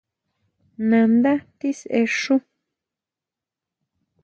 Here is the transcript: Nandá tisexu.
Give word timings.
Nandá 0.89 1.33
tisexu. 1.59 2.35